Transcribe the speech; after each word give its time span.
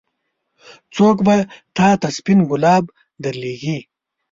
څوک 0.95 1.17
به 1.25 1.35
تا 1.75 1.87
ته 2.01 2.07
سپين 2.17 2.39
ګلاب 2.49 2.83
درلېږي. 3.23 3.77